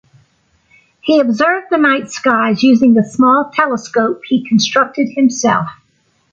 [1.01, 5.67] He observed the night sky using a small telescope he constructed himself.